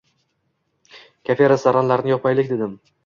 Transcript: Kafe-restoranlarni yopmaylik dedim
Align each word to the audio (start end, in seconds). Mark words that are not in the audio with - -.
Kafe-restoranlarni 1.31 2.15
yopmaylik 2.17 2.51
dedim 2.55 2.75